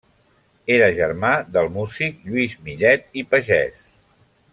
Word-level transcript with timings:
Era 0.75 0.85
germà 0.99 1.29
del 1.57 1.69
músic 1.75 2.17
Lluís 2.29 2.55
Millet 2.69 3.05
i 3.23 3.25
Pagès. 3.35 3.85